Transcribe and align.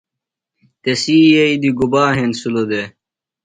تسی 0.81 1.17
یئی 1.33 1.55
دی 1.61 1.69
گُبا 1.77 2.03
ہنسِلوۡ 2.17 2.67
دےۡ؟ 2.69 2.87